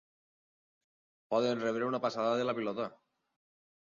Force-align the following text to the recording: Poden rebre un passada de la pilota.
Poden 1.33 1.61
rebre 1.65 1.87
un 1.89 1.99
passada 2.07 2.33
de 2.39 2.47
la 2.51 2.55
pilota. 2.61 2.87